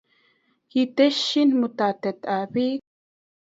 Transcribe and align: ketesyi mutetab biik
ketesyi 0.69 1.41
mutetab 1.59 2.19
biik 2.53 2.81